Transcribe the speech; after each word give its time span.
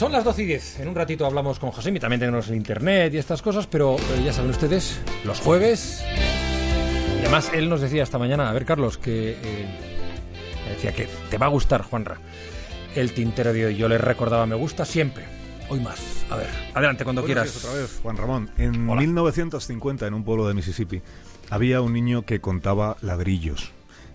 Son 0.00 0.12
las 0.12 0.24
12 0.24 0.44
y 0.44 0.46
10. 0.46 0.80
En 0.80 0.88
un 0.88 0.94
ratito 0.94 1.26
hablamos 1.26 1.58
con 1.58 1.72
José 1.72 1.90
y 1.90 2.00
también 2.00 2.20
tenemos 2.20 2.48
el 2.48 2.54
internet 2.54 3.12
y 3.12 3.18
estas 3.18 3.42
cosas, 3.42 3.66
pero 3.66 3.96
eh, 3.98 4.22
ya 4.24 4.32
saben 4.32 4.50
ustedes, 4.50 4.98
los 5.26 5.40
jueves. 5.40 6.02
Y 7.18 7.20
además, 7.20 7.50
él 7.52 7.68
nos 7.68 7.82
decía 7.82 8.02
esta 8.02 8.16
mañana, 8.16 8.48
a 8.48 8.52
ver, 8.54 8.64
Carlos, 8.64 8.96
que. 8.96 9.32
eh, 9.32 9.66
decía 10.70 10.94
que 10.94 11.06
te 11.28 11.36
va 11.36 11.44
a 11.44 11.48
gustar, 11.50 11.82
Juanra. 11.82 12.16
El 12.94 13.12
tintero 13.12 13.52
de 13.52 13.66
hoy. 13.66 13.76
Yo 13.76 13.90
le 13.90 13.98
recordaba, 13.98 14.46
me 14.46 14.54
gusta 14.54 14.86
siempre. 14.86 15.24
Hoy 15.68 15.80
más. 15.80 16.00
A 16.30 16.36
ver, 16.36 16.48
adelante 16.72 17.04
cuando 17.04 17.20
Buenos 17.20 17.42
quieras. 17.44 17.62
otra 17.62 17.78
vez, 17.78 18.00
Juan 18.02 18.16
Ramón. 18.16 18.50
En 18.56 18.88
Hola. 18.88 19.02
1950, 19.02 20.06
en 20.06 20.14
un 20.14 20.24
pueblo 20.24 20.48
de 20.48 20.54
Mississippi, 20.54 21.02
había 21.50 21.82
un 21.82 21.92
niño 21.92 22.24
que 22.24 22.40
contaba 22.40 22.96
ladrillos. 23.02 23.70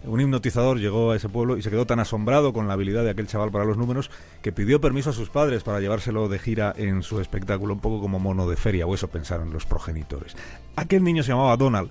Un 0.08 0.22
hipnotizador 0.22 0.80
llegó 0.80 1.12
a 1.12 1.16
ese 1.16 1.30
pueblo 1.30 1.58
y 1.58 1.62
se 1.62 1.70
quedó 1.70 1.86
tan 1.86 2.00
asombrado 2.00 2.54
con 2.54 2.68
la 2.68 2.74
habilidad 2.74 3.04
de 3.04 3.10
aquel 3.10 3.28
chaval 3.28 3.52
para 3.52 3.66
los 3.66 3.78
números 3.78 4.12
que 4.42 4.52
pidió 4.52 4.80
permiso 4.80 5.10
a 5.10 5.14
sus 5.14 5.30
padres 5.30 5.64
para 5.64 5.80
llevárselo 5.80 6.30
de 6.30 6.40
gira 6.40 6.74
en 6.78 7.02
su 7.02 7.20
espectáculo, 7.20 7.74
un 7.74 7.80
poco 7.80 8.00
como 8.00 8.20
mono 8.20 8.48
de 8.48 8.56
feria, 8.56 8.86
o 8.86 8.94
eso 8.94 9.08
pensaron 9.08 9.52
los 9.52 9.66
progenitores. 9.66 10.36
Aquel 10.76 11.04
niño 11.04 11.24
se 11.24 11.30
llamaba 11.30 11.58
Donald 11.58 11.90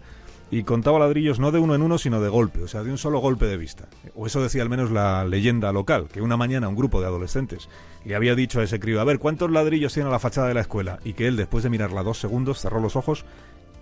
y 0.50 0.62
contaba 0.62 1.00
ladrillos 1.00 1.40
no 1.40 1.50
de 1.50 1.58
uno 1.58 1.74
en 1.74 1.82
uno, 1.82 1.98
sino 1.98 2.20
de 2.20 2.28
golpe, 2.28 2.62
o 2.62 2.68
sea, 2.68 2.84
de 2.84 2.90
un 2.90 2.98
solo 2.98 3.18
golpe 3.18 3.46
de 3.46 3.56
vista. 3.56 3.88
O 4.14 4.26
eso 4.26 4.40
decía 4.40 4.62
al 4.62 4.68
menos 4.68 4.92
la 4.92 5.24
leyenda 5.24 5.72
local, 5.72 6.06
que 6.12 6.22
una 6.22 6.36
mañana 6.36 6.68
un 6.68 6.76
grupo 6.76 7.00
de 7.00 7.06
adolescentes 7.06 7.68
le 8.04 8.14
había 8.14 8.36
dicho 8.36 8.60
a 8.60 8.64
ese 8.64 8.78
crío, 8.78 9.00
a 9.00 9.04
ver, 9.04 9.18
¿cuántos 9.18 9.50
ladrillos 9.50 9.94
tiene 9.94 10.10
la 10.10 10.20
fachada 10.20 10.46
de 10.46 10.54
la 10.54 10.60
escuela? 10.60 11.00
Y 11.04 11.14
que 11.14 11.26
él, 11.26 11.36
después 11.36 11.64
de 11.64 11.70
mirarla 11.70 12.04
dos 12.04 12.18
segundos, 12.18 12.60
cerró 12.60 12.80
los 12.80 12.94
ojos 12.94 13.24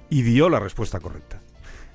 y 0.09 0.23
dio 0.23 0.49
la 0.49 0.61
respuesta 0.61 1.01
correcta. 1.01 1.43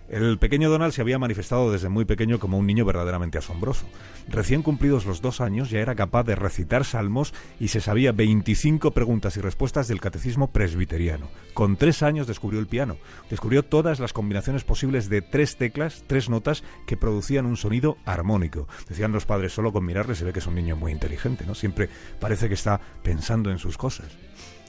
El 0.10 0.38
pequeño 0.40 0.70
Donald 0.70 0.94
se 0.94 1.02
había 1.02 1.20
manifestado 1.20 1.70
desde 1.70 1.90
muy 1.90 2.06
pequeño 2.06 2.40
como 2.40 2.58
un 2.58 2.66
niño 2.66 2.86
verdaderamente 2.86 3.38
asombroso. 3.38 3.86
Recién 4.30 4.64
cumplidos 4.64 5.06
los 5.06 5.22
dos 5.22 5.42
años 5.42 5.70
ya 5.70 5.80
era 5.80 5.96
capaz 5.96 6.24
de 6.24 6.36
recitar 6.36 6.86
salmos 6.86 7.34
y 7.60 7.68
se 7.68 7.82
sabía 7.82 8.14
25 8.14 8.92
preguntas 8.92 9.36
y 9.36 9.42
respuestas 9.42 9.90
del 9.90 10.00
catecismo 10.00 10.48
presbiteriano. 10.48 11.28
Con 11.54 11.76
tres 11.76 12.04
años 12.04 12.26
descubrió 12.26 12.62
el 12.62 12.68
piano. 12.68 12.96
Descubrió 13.30 13.64
todas 13.64 14.00
las 14.00 14.14
combinaciones 14.14 14.64
posibles 14.64 15.10
de 15.10 15.22
tres 15.22 15.58
teclas, 15.58 16.06
tres 16.08 16.30
notas 16.30 16.64
que 16.86 16.96
producían 16.96 17.46
un 17.46 17.58
sonido 17.58 17.98
armónico. 18.06 18.66
Decían 18.88 19.12
los 19.12 19.26
padres, 19.26 19.52
solo 19.52 19.74
con 19.74 19.86
mirarle 19.86 20.16
se 20.16 20.24
ve 20.24 20.32
que 20.32 20.40
es 20.40 20.48
un 20.48 20.56
niño 20.56 20.78
muy 20.78 20.94
inteligente, 20.94 21.46
¿no? 21.46 21.54
Siempre 21.54 21.90
parece 22.22 22.48
que 22.48 22.54
está 22.54 22.80
pensando 23.04 23.52
en 23.52 23.60
sus 23.60 23.78
cosas. 23.78 24.08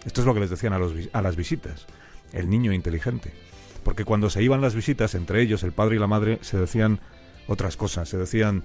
Esto 0.04 0.20
es 0.20 0.26
lo 0.26 0.34
que 0.34 0.40
les 0.40 0.50
decían 0.50 0.72
a, 0.72 0.80
los 0.80 0.94
a 1.12 1.22
las 1.22 1.36
visitas. 1.36 1.86
El 2.32 2.50
niño 2.50 2.72
inteligente 2.72 3.32
porque 3.88 4.04
cuando 4.04 4.28
se 4.28 4.42
iban 4.42 4.60
las 4.60 4.74
visitas, 4.74 5.14
entre 5.14 5.40
ellos 5.40 5.62
el 5.62 5.72
padre 5.72 5.96
y 5.96 5.98
la 5.98 6.06
madre, 6.06 6.40
se 6.42 6.58
decían 6.58 7.00
otras 7.46 7.78
cosas, 7.78 8.06
se 8.06 8.18
decían, 8.18 8.62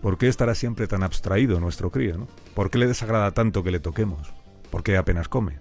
¿por 0.00 0.16
qué 0.16 0.26
estará 0.26 0.54
siempre 0.54 0.86
tan 0.86 1.02
abstraído 1.02 1.60
nuestro 1.60 1.90
crío? 1.90 2.26
¿Por 2.54 2.70
qué 2.70 2.78
le 2.78 2.86
desagrada 2.86 3.32
tanto 3.32 3.62
que 3.62 3.70
le 3.70 3.78
toquemos? 3.78 4.32
¿Por 4.70 4.82
qué 4.82 4.96
apenas 4.96 5.28
come? 5.28 5.58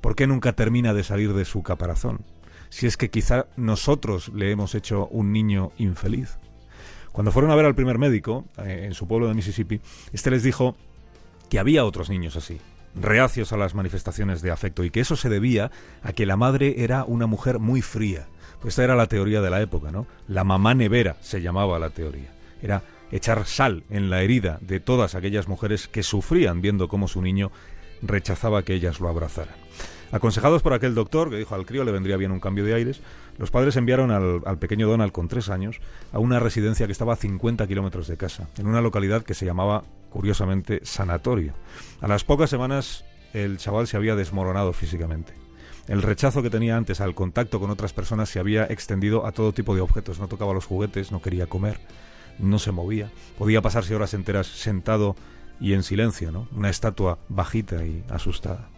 ¿Por 0.00 0.16
qué 0.16 0.26
nunca 0.26 0.54
termina 0.54 0.92
de 0.92 1.04
salir 1.04 1.34
de 1.34 1.44
su 1.44 1.62
caparazón? 1.62 2.24
Si 2.68 2.88
es 2.88 2.96
que 2.96 3.10
quizá 3.10 3.46
nosotros 3.54 4.32
le 4.34 4.50
hemos 4.50 4.74
hecho 4.74 5.06
un 5.06 5.30
niño 5.30 5.70
infeliz. 5.78 6.36
Cuando 7.12 7.30
fueron 7.30 7.52
a 7.52 7.54
ver 7.54 7.66
al 7.66 7.76
primer 7.76 7.98
médico, 7.98 8.46
eh, 8.58 8.86
en 8.86 8.94
su 8.94 9.06
pueblo 9.06 9.28
de 9.28 9.34
Mississippi, 9.34 9.80
este 10.12 10.32
les 10.32 10.42
dijo 10.42 10.74
que 11.48 11.60
había 11.60 11.84
otros 11.84 12.10
niños 12.10 12.34
así, 12.34 12.60
reacios 12.94 13.52
a 13.52 13.56
las 13.56 13.74
manifestaciones 13.74 14.42
de 14.42 14.50
afecto 14.50 14.84
y 14.84 14.90
que 14.90 15.00
eso 15.00 15.16
se 15.16 15.28
debía 15.28 15.70
a 16.02 16.12
que 16.12 16.26
la 16.26 16.36
madre 16.36 16.76
era 16.78 17.04
una 17.04 17.26
mujer 17.26 17.58
muy 17.58 17.82
fría. 17.82 18.26
Pues 18.60 18.72
esta 18.72 18.84
era 18.84 18.94
la 18.94 19.08
teoría 19.08 19.40
de 19.40 19.50
la 19.50 19.60
época, 19.60 19.90
¿no? 19.90 20.06
La 20.28 20.44
mamá 20.44 20.74
nevera 20.74 21.16
se 21.20 21.42
llamaba 21.42 21.78
la 21.78 21.90
teoría. 21.90 22.30
Era 22.62 22.82
echar 23.10 23.44
sal 23.46 23.84
en 23.90 24.08
la 24.08 24.22
herida 24.22 24.58
de 24.60 24.80
todas 24.80 25.14
aquellas 25.14 25.48
mujeres 25.48 25.88
que 25.88 26.02
sufrían 26.02 26.60
viendo 26.60 26.88
cómo 26.88 27.08
su 27.08 27.22
niño 27.22 27.50
rechazaba 28.02 28.62
que 28.62 28.74
ellas 28.74 29.00
lo 29.00 29.08
abrazaran. 29.08 29.54
Aconsejados 30.12 30.62
por 30.62 30.74
aquel 30.74 30.94
doctor 30.94 31.30
que 31.30 31.38
dijo 31.38 31.54
al 31.54 31.64
crío 31.64 31.84
le 31.84 31.90
vendría 31.90 32.18
bien 32.18 32.32
un 32.32 32.38
cambio 32.38 32.64
de 32.64 32.74
aires, 32.74 33.00
los 33.38 33.50
padres 33.50 33.76
enviaron 33.76 34.10
al, 34.10 34.58
pequeño 34.58 34.86
Donald 34.86 35.10
con 35.10 35.26
tres 35.26 35.48
años 35.48 35.80
a 36.12 36.18
una 36.18 36.38
residencia 36.38 36.86
que 36.86 36.92
estaba 36.92 37.14
a 37.14 37.16
50 37.16 37.66
kilómetros 37.66 38.06
de 38.08 38.18
casa, 38.18 38.48
en 38.58 38.66
una 38.66 38.82
localidad 38.82 39.22
que 39.22 39.32
se 39.32 39.46
llamaba, 39.46 39.84
curiosamente, 40.10 40.80
Sanatorio. 40.84 41.54
A 42.02 42.08
las 42.08 42.24
pocas 42.24 42.50
semanas 42.50 43.04
el 43.32 43.56
chaval 43.56 43.86
se 43.86 43.96
había 43.96 44.14
desmoronado 44.14 44.74
físicamente. 44.74 45.32
El 45.88 46.02
rechazo 46.02 46.42
que 46.42 46.50
tenía 46.50 46.76
antes 46.76 47.00
al 47.00 47.14
contacto 47.14 47.58
con 47.58 47.70
otras 47.70 47.92
personas 47.92 48.28
se 48.28 48.38
había 48.38 48.64
extendido 48.64 49.26
a 49.26 49.32
todo 49.32 49.52
tipo 49.52 49.74
de 49.74 49.80
objetos. 49.80 50.20
No 50.20 50.28
tocaba 50.28 50.52
los 50.52 50.66
juguetes, 50.66 51.10
no 51.10 51.22
quería 51.22 51.46
comer, 51.46 51.80
no 52.38 52.58
se 52.58 52.70
movía. 52.70 53.10
Podía 53.36 53.62
pasarse 53.62 53.94
horas 53.94 54.14
enteras 54.14 54.46
sentado 54.46 55.16
y 55.60 55.72
en 55.72 55.82
silencio, 55.82 56.30
¿no? 56.30 56.48
Una 56.52 56.70
estatua 56.70 57.18
bajita 57.28 57.84
y 57.84 58.04
asustada. 58.10 58.68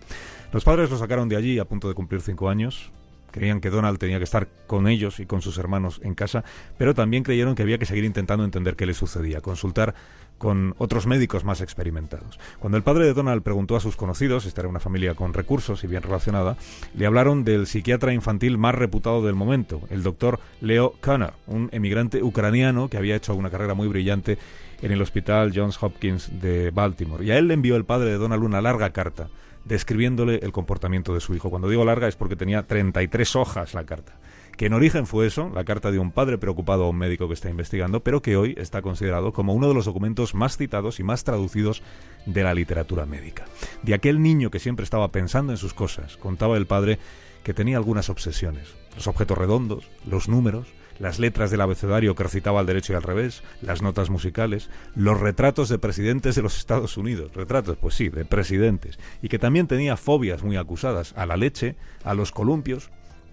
Los 0.54 0.62
padres 0.62 0.88
lo 0.88 0.96
sacaron 0.96 1.28
de 1.28 1.34
allí 1.34 1.58
a 1.58 1.64
punto 1.64 1.88
de 1.88 1.94
cumplir 1.94 2.20
cinco 2.20 2.48
años. 2.48 2.92
Creían 3.32 3.60
que 3.60 3.70
Donald 3.70 3.98
tenía 3.98 4.18
que 4.18 4.24
estar 4.24 4.46
con 4.68 4.86
ellos 4.86 5.18
y 5.18 5.26
con 5.26 5.42
sus 5.42 5.58
hermanos 5.58 6.00
en 6.04 6.14
casa, 6.14 6.44
pero 6.78 6.94
también 6.94 7.24
creyeron 7.24 7.56
que 7.56 7.62
había 7.62 7.78
que 7.78 7.86
seguir 7.86 8.04
intentando 8.04 8.44
entender 8.44 8.76
qué 8.76 8.86
le 8.86 8.94
sucedía, 8.94 9.40
consultar 9.40 9.96
con 10.38 10.76
otros 10.78 11.08
médicos 11.08 11.42
más 11.42 11.60
experimentados. 11.60 12.38
Cuando 12.60 12.76
el 12.76 12.84
padre 12.84 13.04
de 13.04 13.14
Donald 13.14 13.42
preguntó 13.42 13.74
a 13.74 13.80
sus 13.80 13.96
conocidos, 13.96 14.46
esta 14.46 14.60
era 14.60 14.68
una 14.68 14.78
familia 14.78 15.16
con 15.16 15.34
recursos 15.34 15.82
y 15.82 15.88
bien 15.88 16.04
relacionada, 16.04 16.56
le 16.94 17.04
hablaron 17.04 17.42
del 17.42 17.66
psiquiatra 17.66 18.12
infantil 18.12 18.56
más 18.56 18.76
reputado 18.76 19.26
del 19.26 19.34
momento, 19.34 19.80
el 19.90 20.04
doctor 20.04 20.38
Leo 20.60 20.94
Connor, 21.00 21.34
un 21.48 21.68
emigrante 21.72 22.22
ucraniano 22.22 22.88
que 22.88 22.96
había 22.96 23.16
hecho 23.16 23.34
una 23.34 23.50
carrera 23.50 23.74
muy 23.74 23.88
brillante 23.88 24.38
en 24.82 24.92
el 24.92 25.02
hospital 25.02 25.50
Johns 25.52 25.82
Hopkins 25.82 26.30
de 26.40 26.70
Baltimore. 26.70 27.24
Y 27.24 27.32
a 27.32 27.38
él 27.38 27.48
le 27.48 27.54
envió 27.54 27.74
el 27.74 27.84
padre 27.84 28.10
de 28.10 28.18
Donald 28.18 28.44
una 28.44 28.60
larga 28.60 28.90
carta 28.90 29.30
describiéndole 29.64 30.40
el 30.42 30.52
comportamiento 30.52 31.14
de 31.14 31.20
su 31.20 31.34
hijo. 31.34 31.50
Cuando 31.50 31.68
digo 31.68 31.84
larga 31.84 32.08
es 32.08 32.16
porque 32.16 32.36
tenía 32.36 32.66
33 32.66 33.36
hojas 33.36 33.74
la 33.74 33.84
carta. 33.84 34.16
Que 34.56 34.66
en 34.66 34.74
origen 34.74 35.06
fue 35.06 35.26
eso, 35.26 35.50
la 35.52 35.64
carta 35.64 35.90
de 35.90 35.98
un 35.98 36.12
padre 36.12 36.38
preocupado 36.38 36.84
a 36.84 36.88
un 36.88 36.96
médico 36.96 37.26
que 37.26 37.34
está 37.34 37.50
investigando, 37.50 38.04
pero 38.04 38.22
que 38.22 38.36
hoy 38.36 38.54
está 38.56 38.82
considerado 38.82 39.32
como 39.32 39.52
uno 39.52 39.66
de 39.66 39.74
los 39.74 39.84
documentos 39.84 40.34
más 40.34 40.56
citados 40.56 41.00
y 41.00 41.02
más 41.02 41.24
traducidos 41.24 41.82
de 42.24 42.44
la 42.44 42.54
literatura 42.54 43.04
médica. 43.04 43.46
De 43.82 43.94
aquel 43.94 44.22
niño 44.22 44.50
que 44.50 44.60
siempre 44.60 44.84
estaba 44.84 45.10
pensando 45.10 45.52
en 45.52 45.58
sus 45.58 45.74
cosas, 45.74 46.16
contaba 46.16 46.56
el 46.56 46.66
padre 46.66 47.00
que 47.42 47.52
tenía 47.52 47.76
algunas 47.76 48.08
obsesiones. 48.10 48.74
Los 48.94 49.08
objetos 49.08 49.36
redondos, 49.36 49.90
los 50.06 50.28
números, 50.28 50.68
las 50.98 51.18
letras 51.18 51.50
del 51.50 51.60
abecedario 51.60 52.14
que 52.14 52.22
recitaba 52.22 52.60
al 52.60 52.66
derecho 52.66 52.92
y 52.92 52.96
al 52.96 53.02
revés, 53.02 53.42
las 53.62 53.82
notas 53.82 54.10
musicales, 54.10 54.70
los 54.94 55.20
retratos 55.20 55.68
de 55.68 55.78
presidentes 55.78 56.34
de 56.34 56.42
los 56.42 56.58
Estados 56.58 56.96
Unidos, 56.96 57.32
retratos, 57.34 57.76
pues 57.76 57.94
sí, 57.94 58.08
de 58.08 58.24
presidentes, 58.24 58.98
y 59.22 59.28
que 59.28 59.38
también 59.38 59.66
tenía 59.66 59.96
fobias 59.96 60.42
muy 60.42 60.56
acusadas 60.56 61.12
a 61.16 61.26
la 61.26 61.36
leche, 61.36 61.76
a 62.04 62.14
los 62.14 62.32
columpios, 62.32 62.90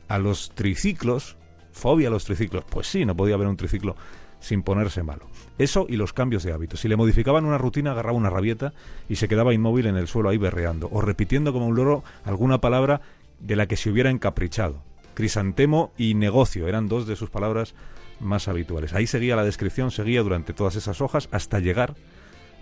a 0.08 0.18
los 0.18 0.52
triciclos, 0.56 1.38
fobia 1.72 2.10
a 2.10 2.12
los 2.12 2.26
triciclos, 2.26 2.66
pues 2.70 2.88
sí, 2.88 3.06
no 3.06 3.16
podía 3.16 3.36
haber 3.36 3.48
un 3.48 3.58
triciclo 3.58 3.96
sin 4.40 4.64
ponerse 4.64 5.04
malo. 5.04 5.28
Eso 5.58 5.86
y 5.88 5.96
los 5.96 6.14
cambios 6.14 6.44
de 6.44 6.52
hábitos. 6.52 6.82
Si 6.82 6.88
le 6.88 6.96
modificaban 6.96 7.46
una 7.46 7.60
rutina, 7.60 7.92
agarraba 7.92 8.18
una 8.18 8.30
rabieta 8.30 8.74
y 9.08 9.16
se 9.16 9.28
quedaba 9.28 9.54
inmóvil 9.54 9.86
en 9.86 9.96
el 9.96 10.08
suelo 10.08 10.30
ahí 10.30 10.38
berreando, 10.38 10.90
o 10.92 11.02
repitiendo 11.02 11.54
como 11.54 11.68
un 11.68 11.76
loro 11.76 12.04
alguna 12.26 12.60
palabra 12.60 13.02
de 13.40 13.56
la 13.56 13.68
que 13.68 13.78
se 13.78 13.90
hubiera 13.90 14.10
encaprichado. 14.10 14.84
Crisantemo 15.14 15.92
y 15.98 16.14
negocio 16.14 16.68
eran 16.68 16.88
dos 16.88 17.08
de 17.08 17.16
sus 17.16 17.30
palabras 17.30 17.76
más 18.20 18.48
habituales. 18.48 18.94
Ahí 18.94 19.08
seguía 19.08 19.36
la 19.36 19.44
descripción, 19.44 19.92
seguía 19.92 20.22
durante 20.22 20.54
todas 20.54 20.76
esas 20.76 21.02
hojas 21.02 21.28
hasta 21.32 21.60
llegar 21.60 21.96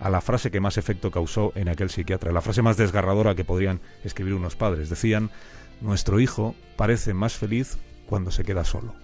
a 0.00 0.08
la 0.08 0.20
frase 0.20 0.50
que 0.50 0.60
más 0.60 0.78
efecto 0.78 1.10
causó 1.10 1.52
en 1.54 1.68
aquel 1.68 1.90
psiquiatra, 1.90 2.32
la 2.32 2.40
frase 2.40 2.62
más 2.62 2.76
desgarradora 2.76 3.34
que 3.34 3.44
podrían 3.44 3.80
escribir 4.02 4.34
unos 4.34 4.56
padres. 4.56 4.88
Decían, 4.88 5.30
nuestro 5.80 6.20
hijo 6.20 6.54
parece 6.76 7.14
más 7.14 7.34
feliz 7.34 7.78
cuando 8.06 8.30
se 8.30 8.44
queda 8.44 8.64
solo. 8.64 8.94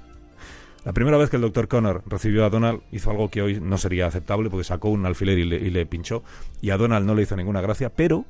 La 0.84 0.92
primera 0.92 1.18
vez 1.18 1.30
que 1.30 1.36
el 1.36 1.42
doctor 1.42 1.68
Connor 1.68 2.02
recibió 2.06 2.44
a 2.44 2.50
Donald 2.50 2.80
hizo 2.92 3.10
algo 3.10 3.28
que 3.28 3.42
hoy 3.42 3.60
no 3.60 3.76
sería 3.76 4.06
aceptable 4.06 4.48
porque 4.48 4.64
sacó 4.64 4.88
un 4.88 5.04
alfiler 5.04 5.38
y 5.38 5.70
le, 5.70 5.86
pinchó 5.86 6.22
y 6.62 6.70
a 6.70 6.76
Donald 6.76 7.04
no 7.04 7.14
le 7.14 7.22
hizo 7.22 7.36
ninguna 7.36 7.60
gracia, 7.60 7.90
pero 7.90 8.24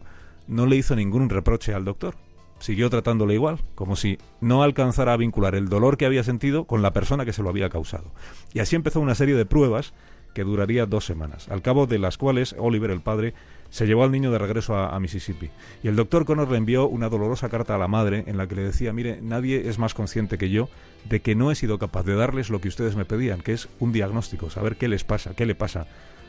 no 0.48 0.66
le 0.66 0.76
hizo 0.76 0.96
ningún 0.96 1.28
reproche 1.28 1.74
al 1.74 1.84
doctor 1.84 2.14
siguió 2.58 2.90
tratándole 2.90 3.34
igual, 3.34 3.58
como 3.74 3.96
si 3.96 4.18
no 4.40 4.62
alcanzara 4.62 5.12
a 5.12 5.16
vincular 5.16 5.54
el 5.54 5.68
dolor 5.68 5.96
que 5.96 6.06
había 6.06 6.24
sentido 6.24 6.64
con 6.64 6.82
la 6.82 6.92
persona 6.92 7.24
que 7.24 7.32
se 7.32 7.42
lo 7.42 7.48
había 7.48 7.68
causado. 7.68 8.12
Y 8.54 8.60
así 8.60 8.76
empezó 8.76 9.00
una 9.00 9.14
serie 9.14 9.34
de 9.34 9.46
pruebas 9.46 9.92
que 10.34 10.44
duraría 10.44 10.84
dos 10.84 11.06
semanas, 11.06 11.48
al 11.48 11.62
cabo 11.62 11.86
de 11.86 11.98
las 11.98 12.18
cuales 12.18 12.54
Oliver, 12.58 12.90
el 12.90 13.00
padre, 13.00 13.32
se 13.70 13.86
llevó 13.86 14.04
al 14.04 14.12
niño 14.12 14.30
de 14.30 14.38
regreso 14.38 14.76
a, 14.76 15.00
Mississippi. 15.00 15.50
Y 15.82 15.88
el 15.88 15.96
doctor 15.96 16.24
Connor 16.24 16.50
le 16.50 16.58
envió 16.58 16.86
una 16.86 17.08
dolorosa 17.08 17.48
carta 17.48 17.74
a 17.74 17.78
la 17.78 17.88
madre 17.88 18.24
en 18.26 18.36
la 18.36 18.46
que 18.46 18.54
le 18.54 18.62
decía, 18.62 18.92
mire, 18.92 19.18
nadie 19.22 19.68
es 19.68 19.78
más 19.78 19.94
consciente 19.94 20.36
que 20.36 20.50
yo 20.50 20.68
de 21.08 21.20
que 21.20 21.34
no 21.34 21.50
he 21.50 21.54
sido 21.54 21.78
capaz 21.78 22.04
de 22.04 22.16
darles 22.16 22.50
lo 22.50 22.60
que 22.60 22.68
ustedes 22.68 22.96
me 22.96 23.06
pedían, 23.06 23.40
que 23.40 23.52
es 23.52 23.68
un 23.80 23.92
diagnóstico, 23.92 24.50
saber 24.50 24.76
qué 24.76 24.88
les 24.88 25.04
pasa, 25.04 25.34
qué 25.34 25.46
le 25.46 25.54
pasa 25.54 25.86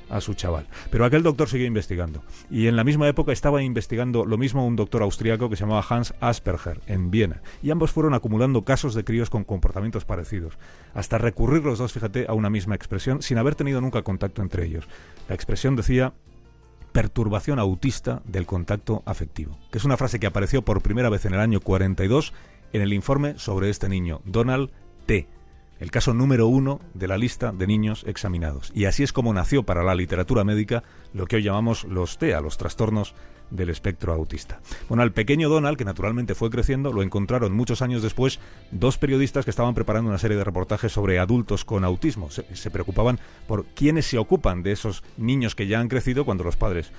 a 0.09 0.21
su 0.21 0.33
chaval. 0.33 0.67
Pero 0.91 1.05
aquel 1.05 1.23
doctor 1.23 1.49
siguió 1.49 1.67
investigando. 1.67 2.23
Y 2.49 2.67
en 2.67 2.75
la 2.75 2.83
misma 2.83 3.07
época 3.07 3.31
estaba 3.31 3.61
investigando 3.61 4.25
lo 4.25 4.37
mismo 4.37 4.65
un 4.65 4.75
doctor 4.75 5.01
austriaco 5.01 5.49
que 5.49 5.55
se 5.55 5.63
llamaba 5.63 5.85
Hans 5.87 6.13
Asperger, 6.19 6.81
en 6.87 7.11
Viena. 7.11 7.41
Y 7.61 7.71
ambos 7.71 7.91
fueron 7.91 8.13
acumulando 8.13 8.63
casos 8.63 8.93
de 8.93 9.03
críos 9.03 9.29
con 9.29 9.43
comportamientos 9.43 10.05
parecidos, 10.05 10.57
hasta 10.93 11.17
recurrir 11.17 11.63
los 11.63 11.79
dos, 11.79 11.93
fíjate, 11.93 12.25
a 12.27 12.33
una 12.33 12.49
misma 12.49 12.75
expresión, 12.75 13.21
sin 13.21 13.37
haber 13.37 13.55
tenido 13.55 13.81
nunca 13.81 14.01
contacto 14.01 14.41
entre 14.41 14.65
ellos. 14.65 14.87
La 15.27 15.35
expresión 15.35 15.75
decía, 15.75 16.13
perturbación 16.91 17.59
autista 17.59 18.21
del 18.25 18.45
contacto 18.45 19.03
afectivo, 19.05 19.57
que 19.71 19.77
es 19.77 19.85
una 19.85 19.97
frase 19.97 20.19
que 20.19 20.27
apareció 20.27 20.63
por 20.63 20.81
primera 20.81 21.09
vez 21.09 21.25
en 21.25 21.33
el 21.33 21.39
año 21.39 21.59
42 21.59 22.33
en 22.73 22.81
el 22.81 22.93
informe 22.93 23.37
sobre 23.37 23.69
este 23.69 23.87
niño, 23.87 24.21
Donald 24.25 24.71
T., 25.05 25.27
el 25.79 25.91
caso 25.91 26.13
número 26.13 26.47
uno 26.47 26.79
de 26.93 27.07
la 27.07 27.17
lista 27.17 27.51
de 27.51 27.67
niños 27.67 28.03
examinados. 28.07 28.71
Y 28.73 28.85
así 28.85 29.03
es 29.03 29.13
como 29.13 29.33
nació 29.33 29.63
para 29.63 29.83
la 29.83 29.95
literatura 29.95 30.43
médica 30.43 30.83
lo 31.13 31.25
que 31.25 31.37
hoy 31.37 31.43
llamamos 31.43 31.83
los 31.85 32.17
TEA, 32.17 32.41
los 32.41 32.57
trastornos 32.57 33.13
del 33.49 33.69
espectro 33.69 34.13
autista. 34.13 34.59
Bueno, 34.89 35.03
al 35.03 35.13
pequeño 35.13 35.49
Donald, 35.49 35.77
que 35.77 35.85
naturalmente 35.85 36.35
fue 36.35 36.49
creciendo, 36.49 36.91
lo 36.91 37.01
encontraron 37.01 37.53
muchos 37.53 37.81
años 37.81 38.01
después 38.01 38.39
dos 38.71 38.97
periodistas 38.97 39.45
que 39.45 39.51
estaban 39.51 39.73
preparando 39.73 40.09
una 40.09 40.17
serie 40.17 40.37
de 40.37 40.43
reportajes 40.43 40.91
sobre 40.91 41.19
adultos 41.19 41.63
con 41.63 41.83
autismo. 41.83 42.29
Se, 42.29 42.71
preocupaban 42.71 43.19
por 43.47 43.65
quiénes 43.67 44.05
se 44.05 44.17
ocupan 44.17 44.63
de 44.63 44.73
esos 44.73 45.03
niños 45.17 45.55
que 45.55 45.67
ya 45.67 45.79
han 45.79 45.87
crecido 45.87 46.25
cuando 46.25 46.43
los 46.43 46.57
padres 46.57 46.91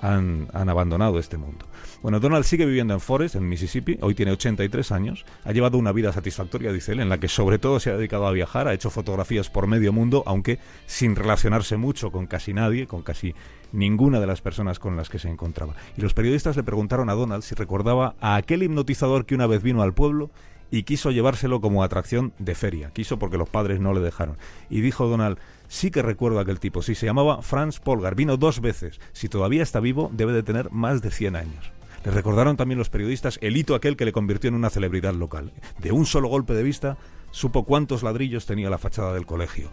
han, 0.00 0.48
abandonado 0.52 1.18
este 1.18 1.36
mundo. 1.36 1.66
Bueno, 2.02 2.20
Donald 2.20 2.44
sigue 2.44 2.66
viviendo 2.66 2.94
en 2.94 3.00
Forest, 3.00 3.36
en 3.36 3.48
Mississippi, 3.48 3.98
hoy 4.00 4.14
tiene 4.14 4.32
83 4.32 4.92
años, 4.92 5.24
ha 5.44 5.52
llevado 5.52 5.78
una 5.78 5.92
vida 5.92 6.12
satisfactoria, 6.12 6.72
dice 6.72 6.92
él, 6.92 7.00
en 7.00 7.08
la 7.08 7.18
que 7.18 7.28
sobre 7.28 7.58
todo 7.58 7.80
se 7.80 7.90
ha 7.90 7.96
dedicado 7.96 8.26
a 8.26 8.32
viajar, 8.32 8.68
ha 8.68 8.74
hecho 8.74 8.90
fotografías 8.90 9.50
por 9.50 9.66
medio 9.66 9.92
mundo, 9.92 10.22
aunque 10.26 10.58
sin 10.86 11.16
relacionarse 11.16 11.76
mucho 11.76 12.12
con 12.12 12.26
casi 12.26 12.52
nadie, 12.52 12.86
con 12.86 13.02
casi 13.02 13.34
ninguna 13.72 14.20
de 14.20 14.26
las 14.26 14.40
personas 14.40 14.78
con 14.78 14.96
las 14.96 15.08
que 15.08 15.18
se 15.18 15.28
encontraba. 15.28 15.74
Y 15.96 16.00
los 16.00 16.14
periodistas 16.14 16.56
le 16.56 16.62
preguntaron 16.62 17.10
a 17.10 17.14
Donald 17.14 17.42
si 17.42 17.54
recordaba 17.54 18.14
a 18.20 18.36
aquel 18.36 18.62
hipnotizador 18.62 19.26
que 19.26 19.34
una 19.34 19.46
vez 19.46 19.62
vino 19.62 19.82
al 19.82 19.94
pueblo 19.94 20.30
y 20.70 20.82
quiso 20.82 21.10
llevárselo 21.10 21.60
como 21.60 21.82
atracción 21.82 22.32
de 22.38 22.54
feria. 22.54 22.90
Quiso 22.90 23.18
porque 23.18 23.38
los 23.38 23.48
padres 23.48 23.80
no 23.80 23.92
le 23.92 24.00
dejaron. 24.00 24.36
Y 24.68 24.80
dijo 24.80 25.06
Donald, 25.06 25.38
sí 25.68 25.90
que 25.90 26.02
recuerdo 26.02 26.38
a 26.38 26.42
aquel 26.42 26.60
tipo, 26.60 26.82
sí, 26.82 26.94
se 26.94 27.06
llamaba 27.06 27.42
Franz 27.42 27.80
Polgar, 27.80 28.14
vino 28.14 28.36
dos 28.36 28.60
veces. 28.60 29.00
Si 29.12 29.28
todavía 29.28 29.62
está 29.62 29.80
vivo, 29.80 30.10
debe 30.12 30.32
de 30.32 30.42
tener 30.42 30.70
más 30.70 31.02
de 31.02 31.10
100 31.10 31.36
años. 31.36 31.72
Le 32.04 32.12
recordaron 32.12 32.56
también 32.56 32.78
los 32.78 32.88
periodistas 32.88 33.38
el 33.42 33.56
hito 33.56 33.74
aquel 33.74 33.96
que 33.96 34.04
le 34.04 34.12
convirtió 34.12 34.48
en 34.48 34.54
una 34.54 34.70
celebridad 34.70 35.14
local. 35.14 35.52
De 35.78 35.90
un 35.90 36.06
solo 36.06 36.28
golpe 36.28 36.54
de 36.54 36.62
vista, 36.62 36.98
supo 37.32 37.64
cuántos 37.64 38.02
ladrillos 38.02 38.46
tenía 38.46 38.70
la 38.70 38.78
fachada 38.78 39.12
del 39.12 39.26
colegio. 39.26 39.70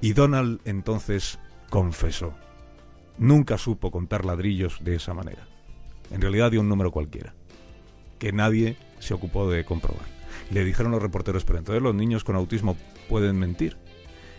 Y 0.00 0.12
Donald 0.12 0.60
entonces 0.64 1.38
confesó. 1.70 2.34
Nunca 3.18 3.58
supo 3.58 3.90
contar 3.90 4.24
ladrillos 4.24 4.78
de 4.84 4.94
esa 4.96 5.14
manera. 5.14 5.48
En 6.10 6.20
realidad 6.20 6.50
dio 6.50 6.60
un 6.60 6.68
número 6.68 6.92
cualquiera, 6.92 7.34
que 8.18 8.32
nadie 8.32 8.76
se 9.00 9.14
ocupó 9.14 9.50
de 9.50 9.64
comprobar. 9.64 10.06
Le 10.50 10.64
dijeron 10.64 10.92
los 10.92 11.02
reporteros, 11.02 11.44
pero 11.44 11.58
entonces 11.58 11.82
los 11.82 11.94
niños 11.94 12.22
con 12.22 12.36
autismo 12.36 12.76
pueden 13.08 13.38
mentir. 13.38 13.76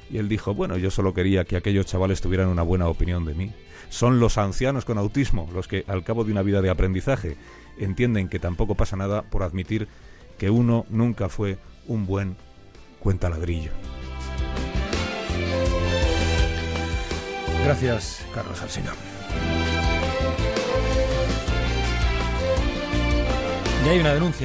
Y 0.10 0.18
él 0.18 0.30
dijo, 0.30 0.54
bueno, 0.54 0.78
yo 0.78 0.92
solo 0.92 1.14
quería 1.14 1.46
que 1.46 1.58
aquellos 1.58 1.86
chavales 1.86 2.22
tuvieran 2.22 2.48
una 2.48 2.62
buena 2.62 2.88
opinión 2.88 3.26
de 3.26 3.34
mí. 3.34 3.52
Son 3.90 4.20
los 4.20 4.38
ancianos 4.38 4.86
con 4.86 4.98
autismo 4.98 5.50
los 5.54 5.68
que, 5.68 5.84
al 5.88 6.04
cabo 6.04 6.24
de 6.24 6.32
una 6.32 6.42
vida 6.42 6.62
de 6.62 6.70
aprendizaje, 6.70 7.38
entienden 7.78 8.30
que 8.30 8.40
tampoco 8.40 8.76
pasa 8.76 8.96
nada 8.96 9.24
por 9.24 9.44
admitir 9.44 9.88
que 10.38 10.50
uno 10.50 10.86
nunca 10.90 11.30
fue 11.30 11.58
un 11.88 12.06
buen 12.06 12.36
cuentaladrillo. 13.00 13.72
Gracias, 17.64 18.26
Carlos 18.34 18.62
Alsina. 18.62 18.94
Y 23.86 23.90
hay 23.90 24.00
una 24.00 24.14
denuncia. 24.14 24.26